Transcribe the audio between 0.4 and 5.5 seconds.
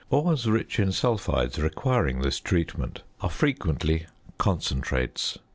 rich in sulphides requiring this treatment are frequently "concentrates."